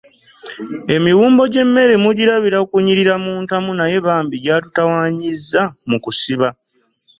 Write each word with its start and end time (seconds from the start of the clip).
Emiwumbo 0.95 1.43
gy'emmere 1.51 1.93
mugirabira 2.03 2.57
kunyiririra 2.69 3.15
mu 3.23 3.33
ntamu 3.43 3.69
naye 3.79 3.97
bambi 4.05 4.35
gyatutawaanyizza 4.43 5.61
mu 5.89 5.97
kusiba. 6.03 6.47